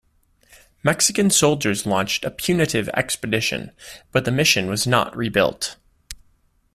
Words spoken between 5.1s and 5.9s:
rebuilt.